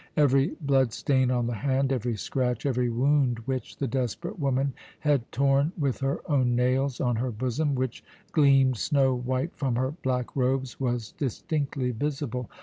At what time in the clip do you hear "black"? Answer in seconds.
9.91-10.35